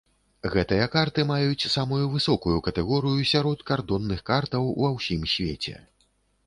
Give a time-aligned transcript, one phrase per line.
[0.53, 5.77] Гэтыя карты маюць самую высокую катэгорыю сярод кардонных картаў ва ўсім свеце.